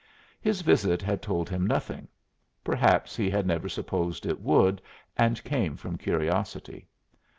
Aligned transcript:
His 0.41 0.61
visit 0.63 1.03
had 1.03 1.21
told 1.21 1.47
him 1.47 1.67
nothing; 1.67 2.07
perhaps 2.63 3.15
he 3.15 3.29
had 3.29 3.45
never 3.45 3.69
supposed 3.69 4.25
it 4.25 4.41
would, 4.41 4.81
and 5.15 5.43
came 5.43 5.75
from 5.77 5.95
curiosity. 5.95 6.87